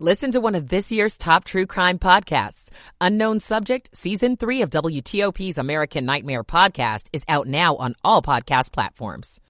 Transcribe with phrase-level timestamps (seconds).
[0.00, 2.68] Listen to one of this year's top true crime podcasts.
[3.00, 8.72] Unknown Subject, Season 3 of WTOP's American Nightmare podcast is out now on all podcast
[8.72, 9.40] platforms.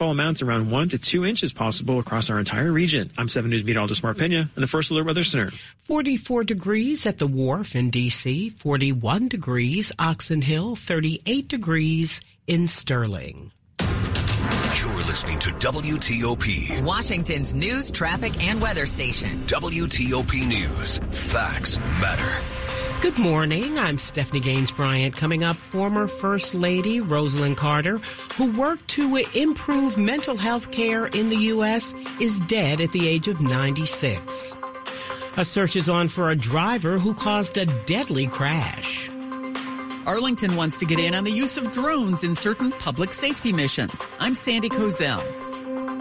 [0.00, 3.12] Fall amounts around one to two inches possible across our entire region.
[3.16, 5.52] I'm 7 News meteorologist Mark Pena in the First Alert Weather Center.
[5.84, 13.52] 44 degrees at the Wharf in D.C., 41 degrees Oxon Hill, 38 degrees in Sterling.
[14.82, 19.42] You're listening to WTOP, Washington's news, traffic, and weather station.
[19.46, 20.98] WTOP News.
[21.08, 22.44] Facts matter.
[23.00, 23.78] Good morning.
[23.78, 25.16] I'm Stephanie Gaines Bryant.
[25.16, 27.98] Coming up, former First Lady Rosalynn Carter,
[28.36, 33.28] who worked to improve mental health care in the U.S., is dead at the age
[33.28, 34.56] of 96.
[35.38, 39.08] A search is on for a driver who caused a deadly crash.
[40.06, 44.06] Arlington wants to get in on the use of drones in certain public safety missions.
[44.20, 45.20] I'm Sandy Kozel.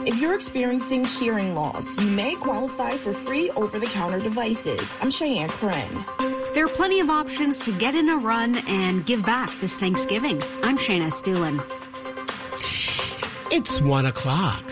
[0.08, 4.88] If you're experiencing hearing loss, you may qualify for free over-the-counter devices.
[5.02, 6.06] I'm Cheyenne Corin.
[6.54, 10.40] There are plenty of options to get in a run and give back this Thanksgiving.
[10.62, 11.66] I'm Shayna Estulin.
[13.52, 14.64] It's one o'clock.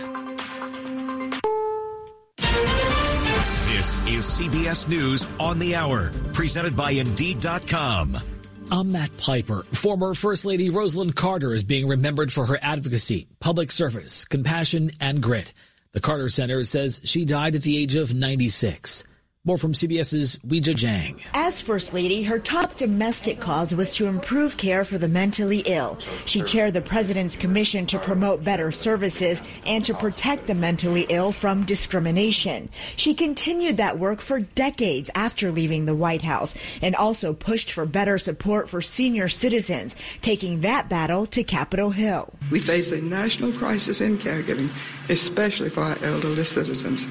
[3.66, 8.33] This is CBS News on the Hour, presented by Indeed.com.
[8.74, 9.68] I'm Matt Piper.
[9.72, 15.22] Former First Lady Rosalynn Carter is being remembered for her advocacy, public service, compassion, and
[15.22, 15.54] grit.
[15.92, 19.04] The Carter Center says she died at the age of 96.
[19.46, 21.22] More from CBS's Weijia Jiang.
[21.34, 25.98] As First Lady, her top domestic cause was to improve care for the mentally ill.
[26.24, 31.34] She chaired the President's Commission to promote better services and to protect the mentally ill
[31.34, 32.70] from discrimination.
[32.96, 37.86] She continued that work for decades after leaving the White House and also pushed for
[37.86, 42.34] better support for senior citizens, taking that battle to Capitol Hill.
[42.50, 44.70] We face a national crisis in caregiving,
[45.10, 47.06] especially for our elderly citizens.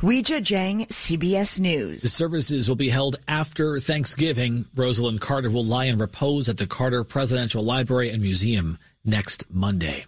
[0.00, 2.02] Weijia Jiang, CBS News.
[2.02, 4.64] The services will be held after Thanksgiving.
[4.76, 10.06] Rosalynn Carter will lie in repose at the Carter Presidential Library and Museum next Monday.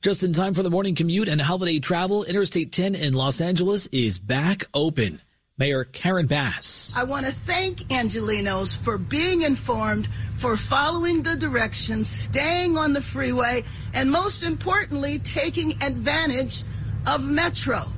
[0.00, 3.86] Just in time for the morning commute and holiday travel, Interstate 10 in Los Angeles
[3.88, 5.20] is back open.
[5.58, 6.94] Mayor Karen Bass.
[6.96, 13.02] I want to thank Angelenos for being informed, for following the directions, staying on the
[13.02, 16.62] freeway, and most importantly, taking advantage
[17.06, 17.88] of Metro.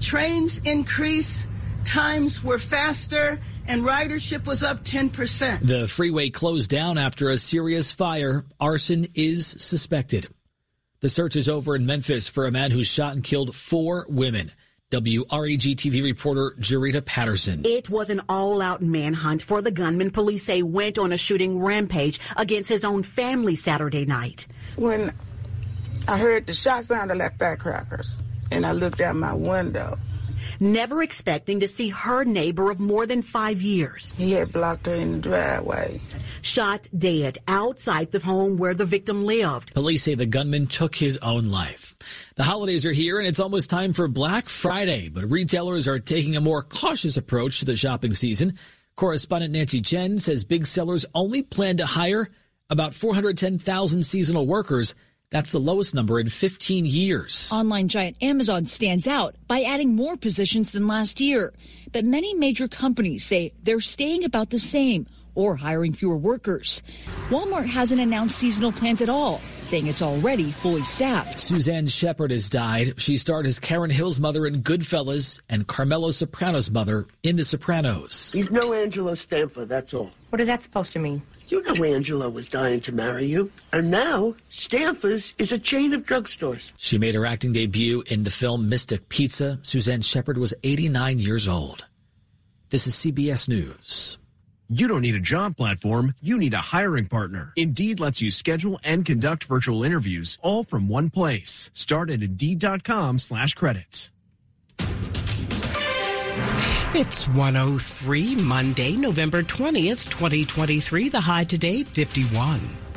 [0.00, 1.46] Trains increase,
[1.84, 5.60] times were faster, and ridership was up 10%.
[5.60, 8.44] The freeway closed down after a serious fire.
[8.60, 10.28] Arson is suspected.
[11.00, 14.50] The search is over in Memphis for a man who shot and killed four women.
[14.90, 17.62] WREG TV reporter Jarita Patterson.
[17.66, 21.60] It was an all out manhunt for the gunman police say went on a shooting
[21.60, 24.46] rampage against his own family Saturday night.
[24.76, 25.12] When
[26.08, 29.98] I heard the shot sounded like firecrackers, and I looked out my window.
[30.60, 34.14] Never expecting to see her neighbor of more than five years.
[34.16, 36.00] He had blocked her in the driveway.
[36.42, 39.74] Shot dead outside the home where the victim lived.
[39.74, 41.94] Police say the gunman took his own life.
[42.36, 46.36] The holidays are here and it's almost time for Black Friday, but retailers are taking
[46.36, 48.58] a more cautious approach to the shopping season.
[48.96, 52.30] Correspondent Nancy Chen says big sellers only plan to hire
[52.70, 54.94] about 410,000 seasonal workers
[55.30, 57.50] that's the lowest number in 15 years.
[57.52, 61.52] Online giant Amazon stands out by adding more positions than last year.
[61.92, 66.82] But many major companies say they're staying about the same or hiring fewer workers.
[67.28, 71.38] Walmart hasn't announced seasonal plans at all, saying it's already fully staffed.
[71.38, 73.00] Suzanne Shepard has died.
[73.00, 78.32] She starred as Karen Hill's mother in Goodfellas and Carmela Soprano's mother in The Sopranos.
[78.32, 80.10] He's no Angelo Stanford, that's all.
[80.30, 81.22] What is that supposed to mean?
[81.48, 83.50] You know Angela was dying to marry you.
[83.72, 86.70] And now, Stanford's is a chain of drugstores.
[86.76, 89.58] She made her acting debut in the film Mystic Pizza.
[89.62, 91.86] Suzanne Shepard was 89 years old.
[92.68, 94.18] This is CBS News.
[94.68, 97.54] You don't need a job platform, you need a hiring partner.
[97.56, 101.70] Indeed lets you schedule and conduct virtual interviews all from one place.
[101.72, 104.10] Start at Indeed.com slash credits.
[106.94, 111.10] It's 103 Monday, November 20th, 2023.
[111.10, 112.87] The high today, 51.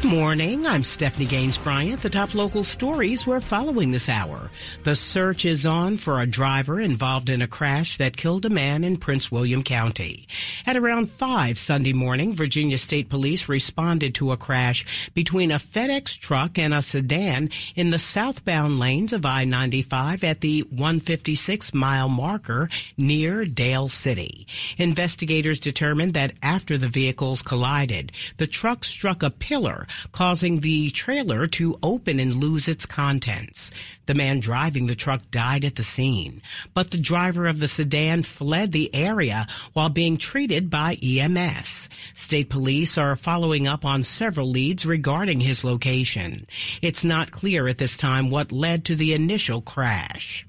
[0.00, 0.66] Good morning.
[0.66, 2.00] I'm Stephanie Gaines Bryant.
[2.00, 4.50] The top local stories we're following this hour.
[4.82, 8.82] The search is on for a driver involved in a crash that killed a man
[8.82, 10.26] in Prince William County.
[10.64, 16.18] At around 5 Sunday morning, Virginia State Police responded to a crash between a FedEx
[16.18, 22.70] truck and a sedan in the southbound lanes of I-95 at the 156 mile marker
[22.96, 24.46] near Dale City.
[24.78, 31.46] Investigators determined that after the vehicles collided, the truck struck a pillar causing the trailer
[31.48, 33.70] to open and lose its contents.
[34.06, 36.42] The man driving the truck died at the scene,
[36.74, 41.88] but the driver of the sedan fled the area while being treated by EMS.
[42.14, 46.46] State police are following up on several leads regarding his location.
[46.82, 50.46] It's not clear at this time what led to the initial crash.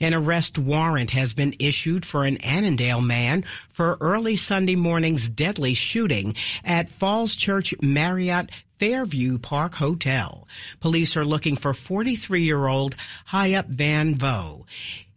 [0.00, 5.74] An arrest warrant has been issued for an Annandale man for early Sunday morning's deadly
[5.74, 6.34] shooting
[6.64, 10.48] at Falls Church Marriott Fairview Park Hotel.
[10.80, 12.96] Police are looking for 43 year old
[13.28, 14.64] Hyup Van Vo.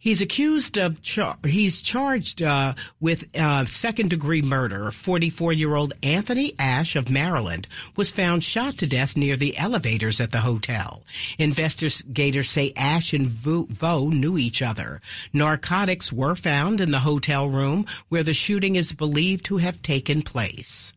[0.04, 4.90] He's accused of, char- he's charged uh, with uh, second degree murder.
[4.90, 7.66] 44 year old Anthony Ash of Maryland
[7.96, 11.04] was found shot to death near the elevators at the hotel.
[11.38, 15.00] Investigators say Ash and Vo knew each other.
[15.32, 20.20] Narcotics were found in the hotel room where the shooting is believed to have taken
[20.20, 20.92] place.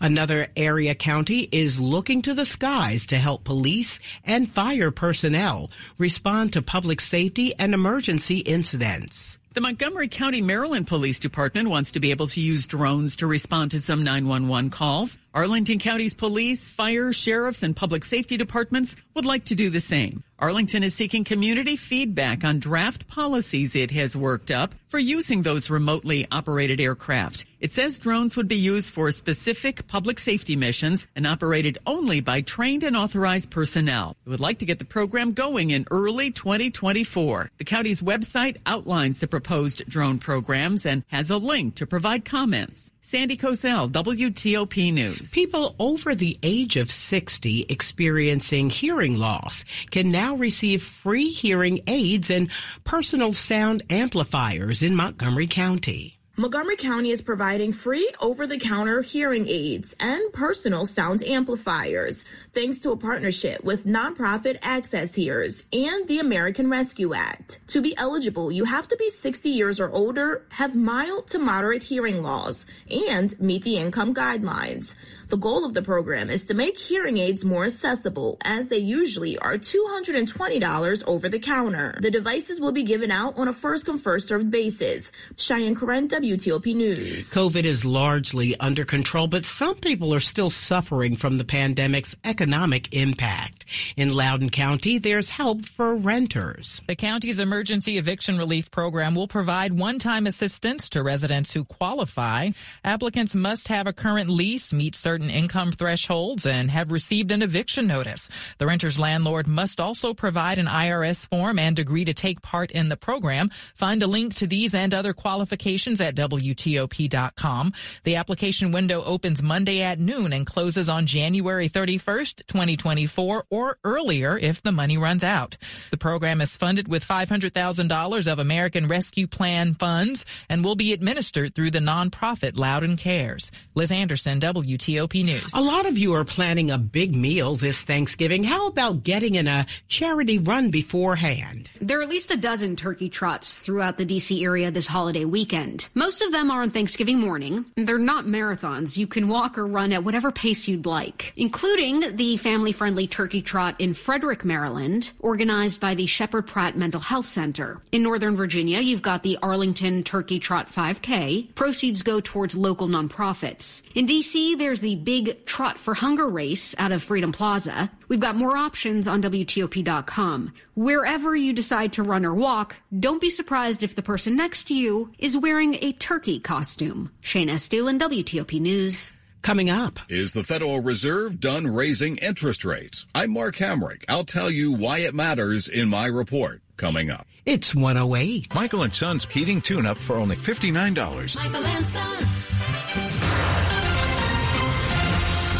[0.00, 6.52] Another area county is looking to the skies to help police and fire personnel respond
[6.52, 9.38] to public safety and emergency incidents.
[9.56, 13.70] The Montgomery County, Maryland Police Department wants to be able to use drones to respond
[13.70, 15.18] to some 911 calls.
[15.32, 20.22] Arlington County's police, fire, sheriffs, and public safety departments would like to do the same.
[20.38, 25.70] Arlington is seeking community feedback on draft policies it has worked up for using those
[25.70, 27.46] remotely operated aircraft.
[27.58, 32.42] It says drones would be used for specific public safety missions and operated only by
[32.42, 34.14] trained and authorized personnel.
[34.26, 37.52] It would like to get the program going in early 2024.
[37.56, 42.90] The county's website outlines the proposed drone programs and has a link to provide comments.
[43.08, 45.30] Sandy Kozel, WTOP News.
[45.30, 52.30] People over the age of 60 experiencing hearing loss can now receive free hearing aids
[52.30, 52.50] and
[52.82, 56.18] personal sound amplifiers in Montgomery County.
[56.36, 62.24] Montgomery County is providing free over-the-counter hearing aids and personal sound amplifiers
[62.56, 67.60] thanks to a partnership with nonprofit Access Hears and the American Rescue Act.
[67.68, 71.82] To be eligible, you have to be 60 years or older, have mild to moderate
[71.82, 74.94] hearing loss, and meet the income guidelines.
[75.28, 79.36] The goal of the program is to make hearing aids more accessible as they usually
[79.38, 81.98] are $220 over the counter.
[82.00, 85.10] The devices will be given out on a first come first served basis.
[85.36, 87.28] Cheyenne Corin, WTOP News.
[87.30, 92.45] COVID is largely under control, but some people are still suffering from the pandemic's economic
[92.92, 93.64] impact.
[93.96, 96.80] In Loudoun County, there's help for renters.
[96.86, 102.50] The county's emergency eviction relief program will provide one-time assistance to residents who qualify.
[102.84, 107.86] Applicants must have a current lease, meet certain income thresholds and have received an eviction
[107.86, 108.28] notice.
[108.58, 112.88] The renter's landlord must also provide an IRS form and agree to take part in
[112.88, 113.50] the program.
[113.74, 117.72] Find a link to these and other qualifications at WTOP.com.
[118.04, 124.38] The application window opens Monday at noon and closes on January 31st, 2024 or earlier
[124.38, 125.56] if the money runs out.
[125.90, 131.54] The program is funded with $500,000 of American Rescue Plan funds and will be administered
[131.54, 133.50] through the nonprofit Loudoun Cares.
[133.74, 135.24] Liz Anderson, WTOP.
[135.24, 135.54] News.
[135.54, 138.44] A lot of you are planning a big meal this Thanksgiving.
[138.44, 141.70] How about getting in a charity run beforehand?
[141.80, 145.88] There are at least a dozen turkey trots throughout the DC area this holiday weekend.
[145.94, 147.64] Most of them are on Thanksgiving morning.
[147.76, 148.96] They're not marathons.
[148.96, 153.42] You can walk or run at whatever pace you'd like, including the family friendly turkey
[153.42, 157.80] trot in Frederick, Maryland, organized by the Sheppard Pratt Mental Health Center.
[157.92, 161.54] In Northern Virginia, you've got the Arlington Turkey Trot 5K.
[161.54, 163.82] Proceeds go towards local nonprofits.
[163.94, 167.90] In DC, there's the Big Trot for Hunger race out of Freedom Plaza.
[168.08, 170.52] We've got more options on WTOP.com.
[170.74, 174.74] Wherever you decide to run or walk, don't be surprised if the person next to
[174.74, 177.10] you is wearing a turkey costume.
[177.22, 179.12] Shayna Estulin, WTOP News.
[179.42, 180.00] Coming up.
[180.08, 183.06] Is the Federal Reserve done raising interest rates?
[183.14, 184.04] I'm Mark Hamrick.
[184.08, 187.26] I'll tell you why it matters in my report coming up.
[187.44, 188.52] It's 108.
[188.54, 191.36] Michael and Son's heating tune up for only $59.
[191.36, 192.26] Michael and Son.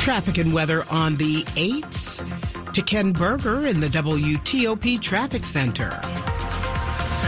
[0.00, 6.00] Traffic and weather on the 8s to Ken Berger in the WTOP Traffic Center.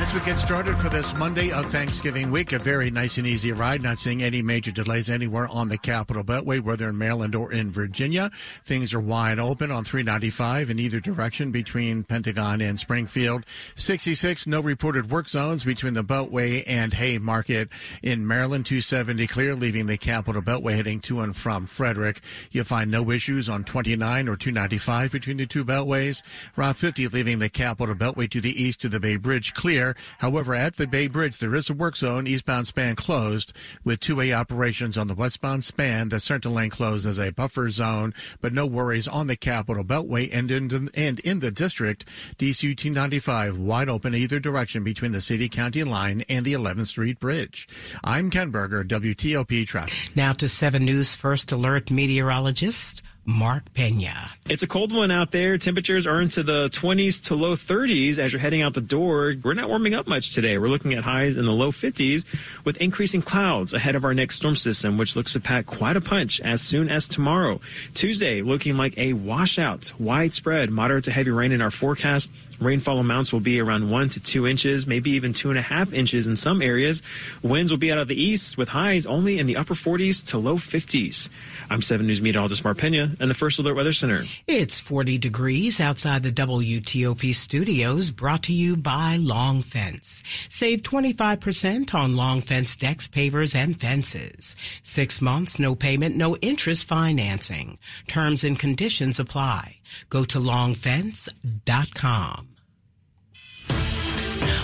[0.08, 3.52] As we get started for this Monday of Thanksgiving week, a very nice and easy
[3.52, 3.82] ride.
[3.82, 7.70] Not seeing any major delays anywhere on the Capital Beltway, whether in Maryland or in
[7.70, 8.30] Virginia.
[8.64, 13.44] Things are wide open on 395 in either direction between Pentagon and Springfield.
[13.74, 17.68] 66, no reported work zones between the Beltway and Haymarket.
[18.02, 22.22] In Maryland, 270 clear, leaving the Capital Beltway heading to and from Frederick.
[22.50, 26.22] You'll find no issues on 29 or 295 between the two beltways.
[26.56, 29.94] Route 50 leaving the Capital Beltway to the east to the Bay Bridge clear.
[30.18, 33.52] However, at the Bay Bridge, there is a work zone, eastbound span closed,
[33.84, 36.08] with two-way operations on the westbound span.
[36.08, 40.28] The center lane closed as a buffer zone, but no worries on the Capital Beltway
[40.32, 42.04] and in, the, and in the district.
[42.38, 47.68] DC 295 wide open either direction between the city-county line and the 11th Street Bridge.
[48.04, 50.16] I'm Ken Berger, WTOP Traffic.
[50.16, 54.30] Now to 7 News First Alert meteorologist Mark Pena.
[54.48, 55.58] It's a cold one out there.
[55.58, 59.34] Temperatures are into the 20s to low 30s as you're heading out the door.
[59.44, 60.56] We're not warming up much today.
[60.56, 62.24] We're looking at highs in the low 50s
[62.64, 66.00] with increasing clouds ahead of our next storm system, which looks to pack quite a
[66.00, 67.60] punch as soon as tomorrow.
[67.92, 72.30] Tuesday looking like a washout, widespread, moderate to heavy rain in our forecast.
[72.60, 75.92] Rainfall amounts will be around one to two inches, maybe even two and a half
[75.92, 77.02] inches in some areas.
[77.42, 80.38] Winds will be out of the east with highs only in the upper 40s to
[80.38, 81.28] low 50s.
[81.70, 84.24] I'm 7 News meteorologist Mark Pena and the First Alert Weather Center.
[84.46, 90.22] It's 40 degrees outside the WTOP studios, brought to you by Long Fence.
[90.48, 94.56] Save 25% on Long Fence decks, pavers, and fences.
[94.82, 97.78] Six months, no payment, no interest financing.
[98.06, 99.76] Terms and conditions apply.
[100.10, 102.47] Go to longfence.com.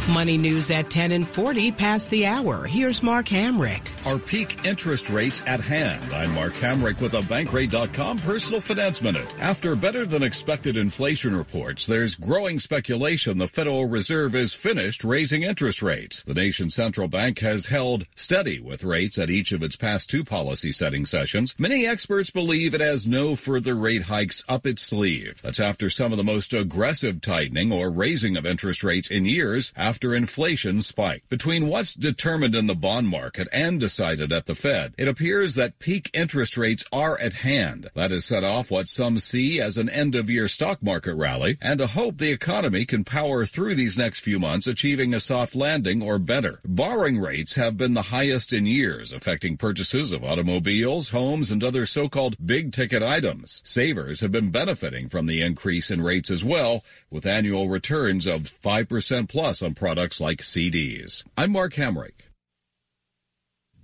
[0.09, 2.67] Money news at 10 and 40 past the hour.
[2.67, 3.94] Here's Mark Hamrick.
[4.05, 6.13] Our peak interest rates at hand.
[6.13, 9.27] I'm Mark Hamrick with a Bankrate.com personal finance minute.
[9.41, 15.43] After better than expected inflation reports, there's growing speculation the Federal Reserve is finished raising
[15.43, 16.23] interest rates.
[16.23, 20.23] The nation's central bank has held steady with rates at each of its past two
[20.23, 21.55] policy setting sessions.
[21.59, 25.41] Many experts believe it has no further rate hikes up its sleeve.
[25.43, 29.73] That's after some of the most aggressive tightening or raising of interest rates in years
[29.79, 31.31] after inflation spiked.
[31.31, 35.79] Between what's determined in the bond market and decided at the Fed, it appears that
[35.79, 37.91] peak interest rates are at hand.
[37.95, 41.59] That has set off what some see as an end of year stock market rally
[41.63, 45.55] and a hope the economy can power through these next few months, achieving a soft
[45.55, 46.61] landing or better.
[46.65, 51.87] Borrowing rates have been the highest in years, affecting purchases of automobiles, homes, and other
[51.87, 53.63] so-called big ticket items.
[53.65, 56.83] Savers have been benefiting from the increase in rates as well,
[57.13, 61.23] with annual returns of 5% plus on products like CDs.
[61.37, 62.34] I'm Mark Hamrick.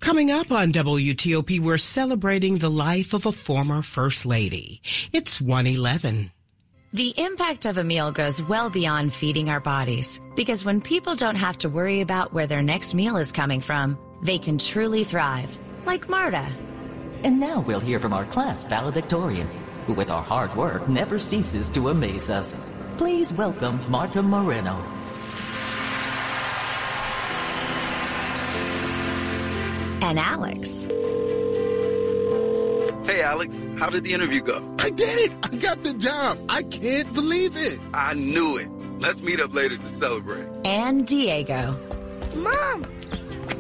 [0.00, 4.80] Coming up on WTOP, we're celebrating the life of a former First Lady.
[5.12, 6.32] It's 111.
[6.94, 11.36] The impact of a meal goes well beyond feeding our bodies because when people don't
[11.36, 15.58] have to worry about where their next meal is coming from, they can truly thrive,
[15.84, 16.50] like Marta.
[17.22, 19.48] And now we'll hear from our class valedictorian,
[19.86, 22.72] who with our hard work never ceases to amaze us.
[22.96, 24.82] Please welcome Marta Moreno.
[30.02, 30.86] And Alex.
[33.06, 34.76] Hey, Alex, how did the interview go?
[34.78, 35.32] I did it!
[35.42, 36.38] I got the job!
[36.48, 37.80] I can't believe it!
[37.92, 38.68] I knew it.
[39.00, 40.46] Let's meet up later to celebrate.
[40.64, 41.78] And Diego.
[42.36, 42.86] Mom!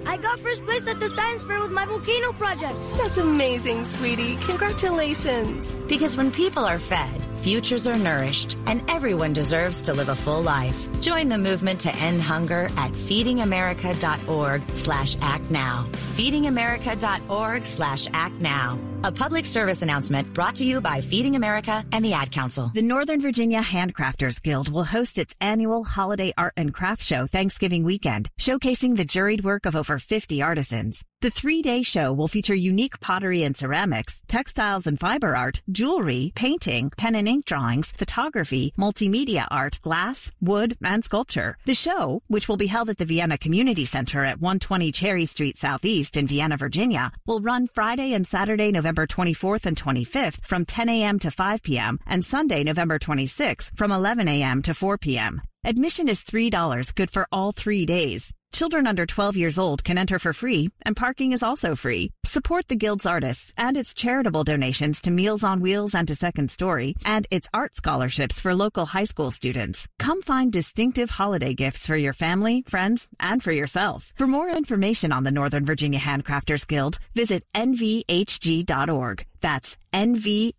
[0.06, 2.76] I got first place at the science fair with my volcano project.
[2.96, 4.36] That's amazing, sweetie.
[4.36, 5.76] Congratulations.
[5.88, 10.42] Because when people are fed, futures are nourished, and everyone deserves to live a full
[10.42, 10.88] life.
[11.00, 15.86] Join the movement to end hunger at feedingamerica.org slash act now.
[16.14, 18.78] Feedingamerica.org slash act now.
[19.02, 22.70] A public service announcement brought to you by Feeding America and the Ad Council.
[22.74, 27.84] The Northern Virginia Handcrafters Guild will host its annual holiday art and craft show Thanksgiving
[27.84, 31.02] weekend, showcasing the juried work of over 50 artisans.
[31.22, 36.90] The three-day show will feature unique pottery and ceramics, textiles and fiber art, jewelry, painting,
[36.96, 41.58] pen and ink drawings, photography, multimedia art, glass, wood, and sculpture.
[41.66, 45.58] The show, which will be held at the Vienna Community Center at 120 Cherry Street
[45.58, 50.88] Southeast in Vienna, Virginia, will run Friday and Saturday, November 24th and 25th from 10
[50.88, 51.18] a.m.
[51.18, 51.98] to 5 p.m.
[52.06, 54.62] and Sunday, November 26th from 11 a.m.
[54.62, 55.42] to 4 p.m.
[55.64, 58.32] Admission is $3, good for all three days.
[58.52, 62.10] Children under 12 years old can enter for free, and parking is also free.
[62.26, 66.50] Support the Guild's artists and its charitable donations to Meals on Wheels and to Second
[66.50, 69.86] Story, and its art scholarships for local high school students.
[69.98, 74.12] Come find distinctive holiday gifts for your family, friends, and for yourself.
[74.16, 79.26] For more information on the Northern Virginia Handcrafters Guild, visit nvhg.org.
[79.40, 80.54] That's nvhg.org.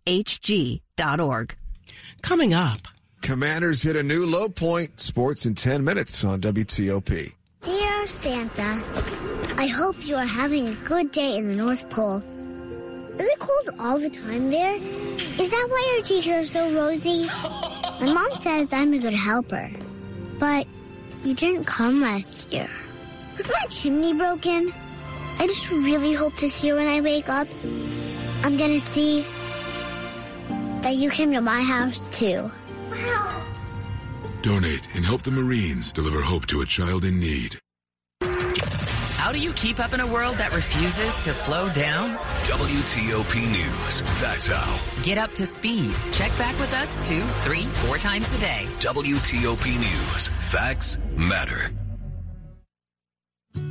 [2.22, 2.80] Coming up.
[3.20, 4.98] Commanders hit a new low point.
[4.98, 7.34] Sports in 10 minutes on WTOP.
[7.62, 8.82] Dear Santa,
[9.56, 12.16] I hope you are having a good day in the North Pole.
[12.16, 14.74] Is it cold all the time there?
[14.74, 17.26] Is that why your cheeks are so rosy?
[17.26, 19.70] My mom says I'm a good helper.
[20.40, 20.66] But
[21.22, 22.68] you didn't come last year.
[23.36, 24.72] Was my chimney broken?
[25.38, 27.46] I just really hope this year when I wake up,
[28.42, 29.24] I'm gonna see
[30.82, 32.50] that you came to my house too.
[34.44, 34.54] Wow.
[34.54, 37.58] Donate and help the Marines deliver hope to a child in need.
[39.16, 42.16] How do you keep up in a world that refuses to slow down?
[42.44, 44.02] WTOP News.
[44.20, 45.02] That's how.
[45.02, 45.94] Get up to speed.
[46.10, 48.66] Check back with us two, three, four times a day.
[48.80, 50.28] WTOP News.
[50.50, 51.70] Facts matter.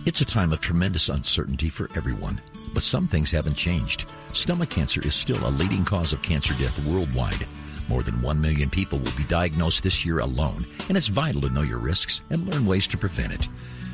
[0.06, 2.40] It's a time of tremendous uncertainty for everyone,
[2.72, 4.06] but some things haven't changed.
[4.32, 7.46] Stomach cancer is still a leading cause of cancer death worldwide.
[7.88, 11.50] More than 1 million people will be diagnosed this year alone, and it's vital to
[11.50, 13.48] know your risks and learn ways to prevent it.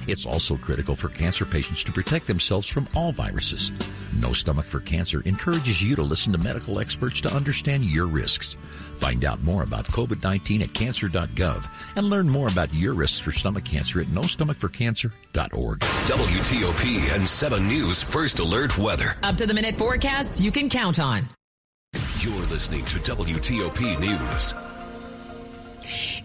[0.06, 3.72] It's also critical for cancer patients to protect themselves from all viruses.
[4.20, 8.56] No Stomach for Cancer encourages you to listen to medical experts to understand your risks.
[8.98, 13.64] Find out more about COVID-19 at cancer.gov and learn more about your risks for stomach
[13.64, 15.78] cancer at nostomachforcancer.org.
[15.80, 19.16] WTOP and 7 News First Alert Weather.
[19.22, 21.28] Up to the minute forecasts you can count on.
[22.24, 24.54] You're listening to WTOP News.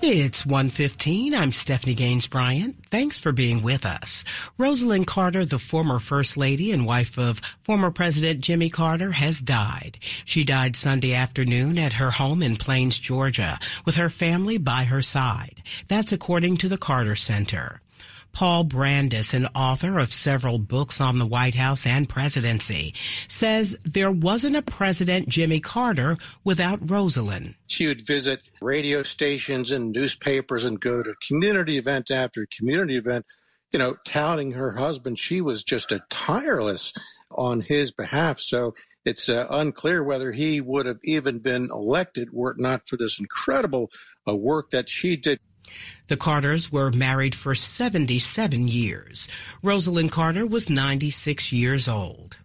[0.02, 1.36] It's 115.
[1.36, 2.78] I'm Stephanie Gaines Bryant.
[2.90, 4.24] Thanks for being with us.
[4.58, 9.98] Rosalynn Carter, the former First Lady and wife of former President Jimmy Carter, has died.
[10.24, 15.02] She died Sunday afternoon at her home in Plains, Georgia, with her family by her
[15.02, 15.62] side.
[15.90, 17.82] That's according to the Carter Center.
[18.32, 22.94] Paul Brandus, an author of several books on the White House and presidency,
[23.28, 27.56] says there wasn't a President Jimmy Carter without Rosalynn.
[27.68, 33.26] She would visit radio stations and newspapers and go to community event after community event,
[33.74, 35.20] you know, touting her husband.
[35.20, 36.94] She was just a tireless
[37.32, 38.40] on his behalf.
[38.40, 38.74] So
[39.06, 43.20] it's uh, unclear whether he would have even been elected were it not for this
[43.20, 43.90] incredible
[44.28, 45.40] uh, work that she did.
[46.08, 49.28] The Carters were married for 77 years.
[49.64, 52.38] Rosalynn Carter was 96 years old.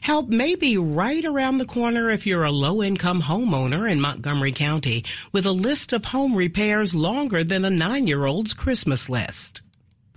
[0.00, 4.52] Help may be right around the corner if you're a low income homeowner in Montgomery
[4.52, 9.62] County with a list of home repairs longer than a nine year old's Christmas list.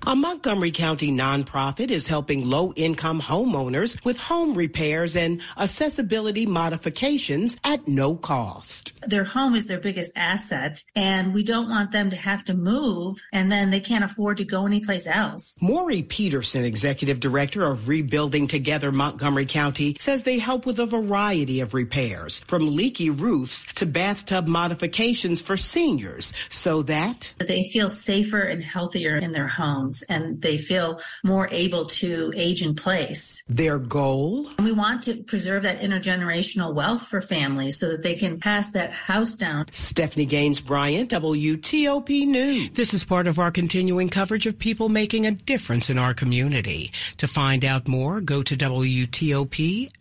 [0.06, 7.56] A Montgomery County nonprofit is helping low income homeowners with home repairs and accessibility modifications
[7.63, 8.92] at no cost.
[9.08, 13.16] Their home is their biggest asset, and we don't want them to have to move
[13.32, 15.58] and then they can't afford to go anyplace else.
[15.62, 21.62] Maury Peterson, executive director of Rebuilding Together Montgomery County, says they help with a variety
[21.62, 28.42] of repairs, from leaky roofs to bathtub modifications for seniors, so that they feel safer
[28.42, 33.43] and healthier in their homes and they feel more able to age in place.
[33.47, 34.47] Their goal?
[34.58, 38.71] And we want to preserve that intergenerational wealth for families so that they can pass
[38.71, 39.65] that house down.
[39.71, 42.69] Stephanie Gaines Bryant, WTOP News.
[42.69, 46.91] This is part of our continuing coverage of people making a difference in our community.
[47.17, 49.93] To find out more, go to WTOP.com.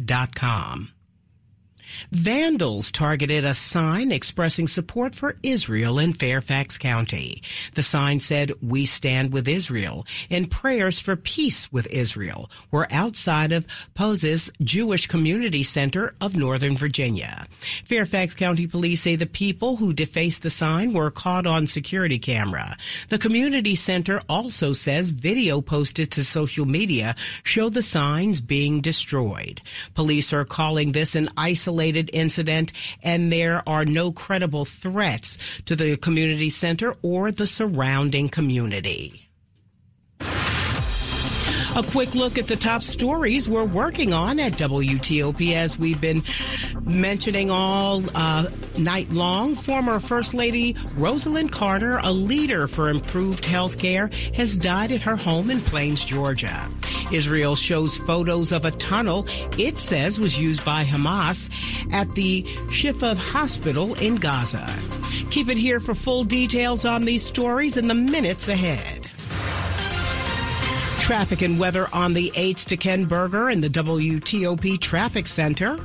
[2.10, 7.42] Vandals targeted a sign expressing support for Israel in Fairfax County.
[7.74, 12.50] The sign said, We stand with Israel in prayers for peace with Israel.
[12.70, 17.46] We're outside of Pozez Jewish Community Center of Northern Virginia.
[17.84, 22.76] Fairfax County police say the people who defaced the sign were caught on security camera.
[23.08, 29.60] The community center also says video posted to social media show the signs being destroyed.
[29.94, 31.81] Police are calling this an isolated
[32.12, 39.28] incident and there are no credible threats to the community center or the surrounding community.
[41.74, 46.22] A quick look at the top stories we're working on at WTOP as we've been
[46.82, 49.54] mentioning all uh, night long.
[49.54, 55.16] Former First Lady Rosalynn Carter, a leader for improved health care, has died at her
[55.16, 56.70] home in Plains, Georgia.
[57.10, 61.48] Israel shows photos of a tunnel it says was used by Hamas
[61.90, 64.78] at the Shifa Hospital in Gaza.
[65.30, 69.08] Keep it here for full details on these stories in the minutes ahead.
[71.02, 75.80] Traffic and weather on the 8s to Ken Berger in the WTOP Traffic Center.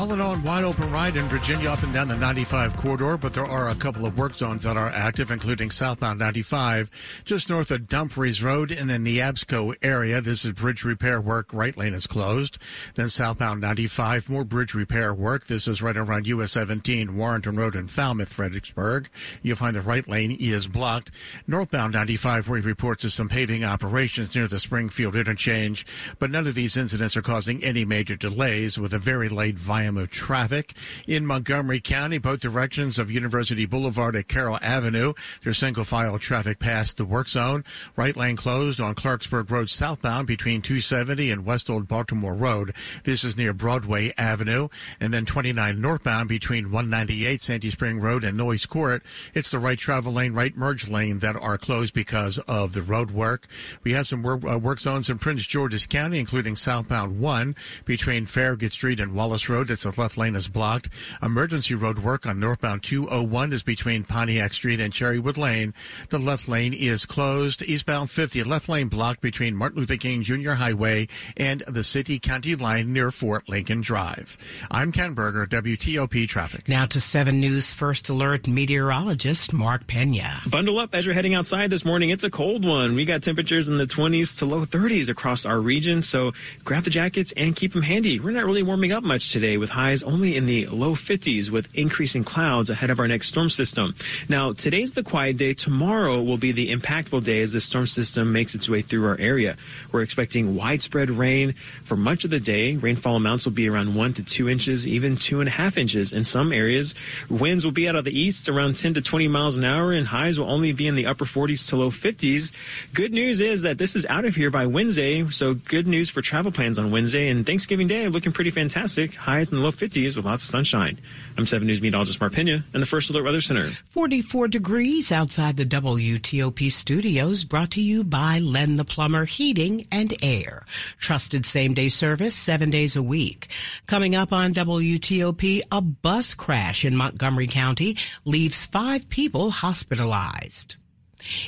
[0.00, 3.34] All in all, wide open ride in Virginia up and down the 95 corridor, but
[3.34, 7.70] there are a couple of work zones that are active, including southbound 95 just north
[7.70, 10.22] of Dumfries Road in the Neabsco area.
[10.22, 11.52] This is bridge repair work.
[11.52, 12.56] Right lane is closed.
[12.94, 15.48] Then southbound 95, more bridge repair work.
[15.48, 19.10] This is right around US 17, Warrenton Road in Falmouth, Fredericksburg.
[19.42, 21.10] You'll find the right lane is blocked.
[21.46, 25.84] Northbound 95, where he reports of some paving operations near the Springfield interchange,
[26.18, 29.58] but none of these incidents are causing any major delays with a very late
[29.90, 30.74] volume of traffic.
[31.06, 36.58] In Montgomery County, both directions of University Boulevard at Carroll Avenue, there's single file traffic
[36.58, 37.64] past the work zone.
[37.96, 42.74] Right lane closed on Clarksburg Road southbound between 270 and West Old Baltimore Road.
[43.04, 44.68] This is near Broadway Avenue.
[45.00, 49.02] And then 29 northbound between 198 Sandy Spring Road and Noyes Court.
[49.34, 53.10] It's the right travel lane, right merge lane that are closed because of the road
[53.10, 53.46] work.
[53.82, 58.26] We have some work, uh, work zones in Prince George's County, including southbound 1 between
[58.26, 59.66] Farragut Street and Wallace Road.
[59.70, 60.88] It's the left lane is blocked.
[61.22, 65.74] Emergency road work on northbound 201 is between Pontiac Street and Cherrywood Lane.
[66.08, 67.62] The left lane is closed.
[67.62, 70.52] Eastbound 50, left lane blocked between Martin Luther King Jr.
[70.52, 74.36] Highway and the city county line near Fort Lincoln Drive.
[74.70, 76.68] I'm Ken Berger, WTOP Traffic.
[76.68, 80.40] Now to 7 News First Alert meteorologist Mark Pena.
[80.46, 82.10] Bundle up as you're heading outside this morning.
[82.10, 82.94] It's a cold one.
[82.94, 86.32] We got temperatures in the 20s to low 30s across our region, so
[86.64, 88.18] grab the jackets and keep them handy.
[88.18, 91.68] We're not really warming up much today with highs only in the low 50s with
[91.74, 93.94] increasing clouds ahead of our next storm system.
[94.28, 95.54] Now, today's the quiet day.
[95.54, 99.18] Tomorrow will be the impactful day as the storm system makes its way through our
[99.18, 99.56] area.
[99.92, 102.76] We're expecting widespread rain for much of the day.
[102.76, 106.12] Rainfall amounts will be around one to two inches, even two and a half inches
[106.12, 106.94] in some areas.
[107.28, 110.06] Winds will be out of the east around 10 to 20 miles an hour and
[110.06, 112.52] highs will only be in the upper 40s to low 50s.
[112.94, 115.28] Good news is that this is out of here by Wednesday.
[115.28, 119.14] So good news for travel plans on Wednesday and Thanksgiving Day looking pretty fantastic.
[119.14, 121.00] Highs in the low 50s with lots of sunshine.
[121.36, 123.70] I'm 7 News meteorologist Mark Pena and the First Alert Weather Center.
[123.90, 130.14] 44 degrees outside the WTOP studios brought to you by Len the Plumber Heating and
[130.22, 130.64] Air.
[130.98, 133.48] Trusted same day service seven days a week.
[133.86, 140.76] Coming up on WTOP, a bus crash in Montgomery County leaves five people hospitalized.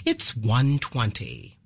[0.05, 1.59] It's 120.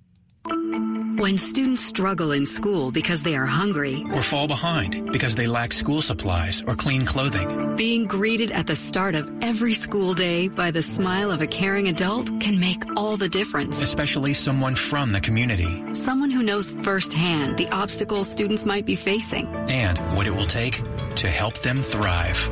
[1.18, 5.72] When students struggle in school because they are hungry or fall behind because they lack
[5.72, 10.70] school supplies or clean clothing, being greeted at the start of every school day by
[10.70, 13.80] the smile of a caring adult can make all the difference.
[13.80, 15.94] Especially someone from the community.
[15.94, 20.82] Someone who knows firsthand the obstacles students might be facing and what it will take
[21.16, 22.50] to help them thrive.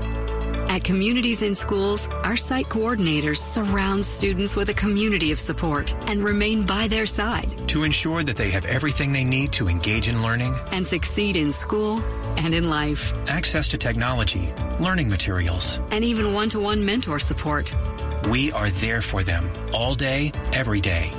[0.75, 6.25] At Communities in Schools, our site coordinators surround students with a community of support and
[6.25, 10.21] remain by their side to ensure that they have everything they need to engage in
[10.21, 12.03] learning and succeed in school
[12.37, 13.13] and in life.
[13.29, 17.73] Access to technology, learning materials, and even one to one mentor support.
[18.29, 21.13] We are there for them all day, every day.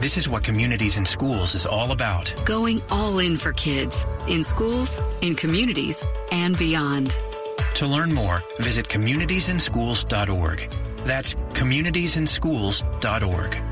[0.00, 2.34] This is what Communities in Schools is all about.
[2.46, 7.14] Going all in for kids, in schools, in communities, and beyond.
[7.74, 10.74] To learn more, visit communitiesinschools.org.
[11.04, 13.62] That's communitiesinschools.org.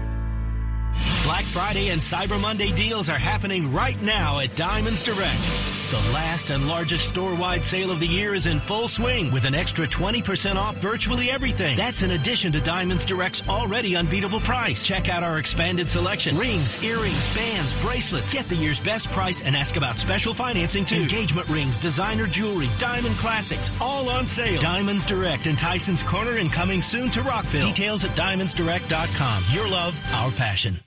[1.25, 5.70] Black Friday and Cyber Monday deals are happening right now at Diamonds Direct.
[5.91, 9.57] The last and largest store-wide sale of the year is in full swing with an
[9.57, 11.77] extra 20% off virtually everything.
[11.77, 14.87] That's in addition to Diamonds Direct's already unbeatable price.
[14.87, 16.39] Check out our expanded selection.
[16.39, 18.33] Rings, earrings, bands, bracelets.
[18.33, 21.03] Get the year's best price and ask about special financing too.
[21.03, 24.61] Engagement rings, designer jewelry, diamond classics, all on sale.
[24.61, 27.67] Diamonds Direct in Tyson's Corner and coming soon to Rockville.
[27.67, 29.43] Details at diamondsdirect.com.
[29.51, 30.79] Your love, our passion.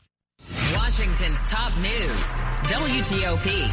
[0.73, 2.39] Washington's top news.
[2.69, 3.67] WTOP.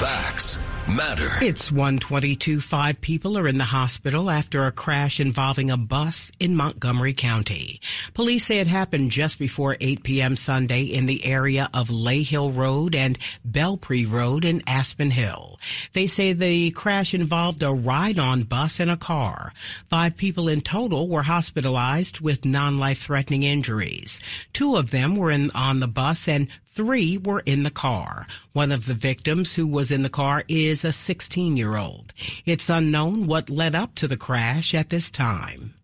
[0.00, 1.28] Facts matter.
[1.40, 2.60] It's 122.
[2.60, 7.80] Five people are in the hospital after a crash involving a bus in Montgomery County.
[8.14, 10.36] Police say it happened just before 8 p.m.
[10.36, 15.58] Sunday in the area of Lay Hill Road and Belpre Road in Aspen Hill.
[15.92, 19.52] They say the crash involved a ride-on bus and a car.
[19.88, 24.20] Five people in total were hospitalized with non-life-threatening injuries.
[24.52, 28.28] Two of them were in, on the bus and Three were in the car.
[28.52, 32.12] One of the victims who was in the car is a 16 year old.
[32.46, 35.74] It's unknown what led up to the crash at this time.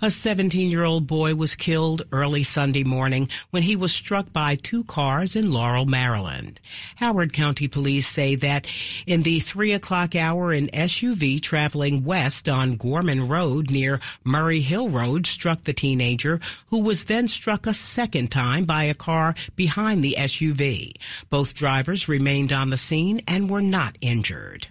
[0.00, 4.54] A 17 year old boy was killed early Sunday morning when he was struck by
[4.54, 6.60] two cars in Laurel, Maryland.
[6.96, 8.66] Howard County police say that
[9.06, 14.88] in the three o'clock hour, an SUV traveling west on Gorman Road near Murray Hill
[14.88, 20.02] Road struck the teenager who was then struck a second time by a car behind
[20.02, 20.92] the SUV.
[21.28, 24.68] Both drivers remained on the scene and were not injured.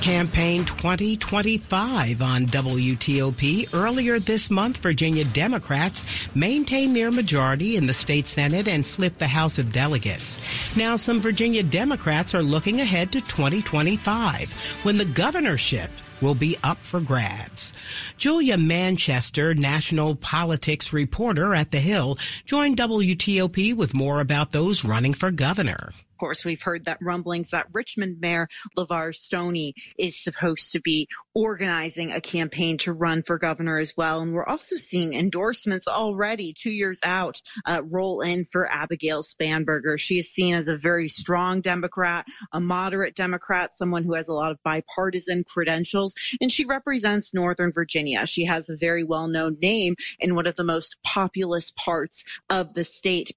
[0.00, 3.74] Campaign 2025 on WTOP.
[3.74, 9.26] Earlier this month, Virginia Democrats maintained their majority in the state Senate and flipped the
[9.26, 10.40] House of Delegates.
[10.74, 16.78] Now, some Virginia Democrats are looking ahead to 2025 when the governorship will be up
[16.78, 17.74] for grabs.
[18.16, 25.14] Julia Manchester, national politics reporter at The Hill, joined WTOP with more about those running
[25.14, 30.80] for governor course, we've heard that rumblings that Richmond Mayor LeVar Stoney is supposed to
[30.80, 34.20] be organizing a campaign to run for governor as well.
[34.20, 39.98] And we're also seeing endorsements already two years out uh, roll in for Abigail Spanberger.
[39.98, 44.34] She is seen as a very strong Democrat, a moderate Democrat, someone who has a
[44.34, 48.26] lot of bipartisan credentials, and she represents Northern Virginia.
[48.26, 52.74] She has a very well known name in one of the most populous parts of
[52.74, 53.32] the state.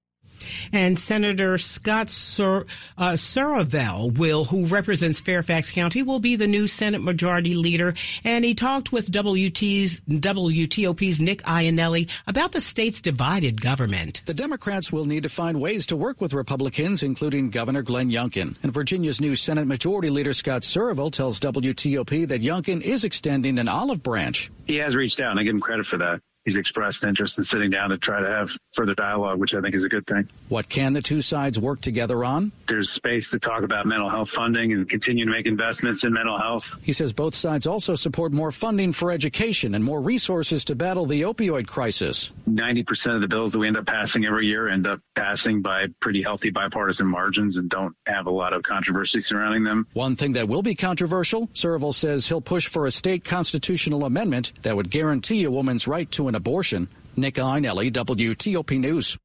[0.72, 2.66] And Senator Scott Sur-
[2.98, 3.18] uh,
[4.16, 7.94] will, who represents Fairfax County, will be the new Senate Majority Leader.
[8.24, 14.22] And he talked with WT's, WTOP's Nick Iannelli about the state's divided government.
[14.26, 18.56] The Democrats will need to find ways to work with Republicans, including Governor Glenn Youngkin.
[18.64, 23.68] And Virginia's new Senate Majority Leader Scott Surovell tells WTOP that Youngkin is extending an
[23.68, 24.52] olive branch.
[24.66, 27.44] He has reached out, and I give him credit for that he's expressed interest in
[27.44, 30.28] sitting down to try to have further dialogue, which I think is a good thing.
[30.50, 32.52] What can the two sides work together on?
[32.68, 36.38] There's space to talk about mental health funding and continue to make investments in mental
[36.38, 36.80] health.
[36.82, 41.06] He says both sides also support more funding for education and more resources to battle
[41.06, 42.32] the opioid crisis.
[42.50, 45.86] 90% of the bills that we end up passing every year end up passing by
[46.00, 49.88] pretty healthy bipartisan margins and don't have a lot of controversy surrounding them.
[49.94, 54.54] One thing that will be controversial, Surovell says he'll push for a state constitutional amendment
[54.64, 56.89] that would guarantee a woman's right to an abortion.
[57.15, 59.17] Nick Iannelli, WTOP News.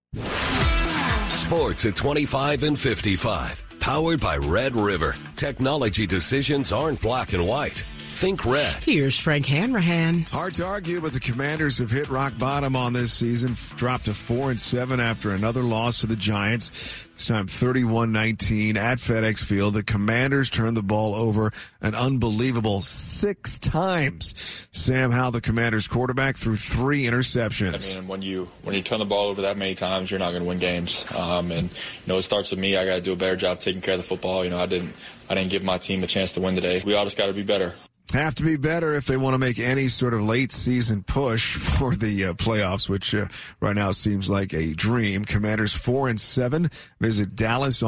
[1.34, 3.62] Sports at 25 and 55.
[3.80, 5.16] Powered by Red River.
[5.36, 7.84] Technology decisions aren't black and white.
[8.18, 8.82] Think red.
[8.82, 10.22] Here's Frank Hanrahan.
[10.22, 13.54] Hard to argue, but the Commanders have hit rock bottom on this season.
[13.76, 17.06] Dropped to four and seven after another loss to the Giants.
[17.14, 19.74] This time 31-19 at FedEx Field.
[19.74, 24.66] The Commanders turned the ball over an unbelievable six times.
[24.72, 27.96] Sam Howell, the Commanders quarterback, threw three interceptions.
[27.96, 30.30] I mean, when you when you turn the ball over that many times, you're not
[30.30, 31.06] going to win games.
[31.14, 32.76] Um, and you know, it starts with me.
[32.76, 34.42] I got to do a better job taking care of the football.
[34.42, 34.92] You know, I didn't
[35.30, 36.82] I didn't give my team a chance to win today.
[36.84, 37.74] We all just got to be better
[38.12, 41.56] have to be better if they want to make any sort of late season push
[41.78, 43.26] for the uh, playoffs, which uh,
[43.60, 45.24] right now seems like a dream.
[45.24, 47.86] Commanders four and seven visit Dallas on